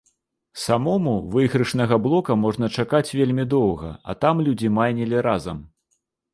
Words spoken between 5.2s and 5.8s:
разам.